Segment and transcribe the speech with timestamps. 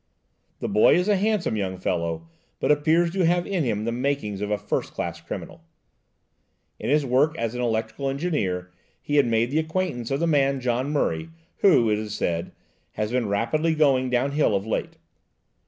[0.61, 2.27] The boy is a handsome young fellow,
[2.59, 5.63] but appears to have in him the makings of a first class criminal.
[6.79, 10.59] In his work as an electrical engineer he had made the acquaintance of the man
[10.59, 12.51] John Murray, who, it is said,
[12.93, 14.97] has been rapidly going downhill of late.